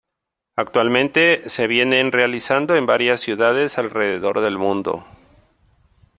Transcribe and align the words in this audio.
Actualmente, 0.55 1.47
se 1.47 1.67
vienen 1.67 2.11
realizando 2.11 2.75
en 2.75 2.87
varias 2.87 3.21
ciudades 3.21 3.77
alrededor 3.77 4.41
del 4.41 4.57
mundo. 4.57 5.05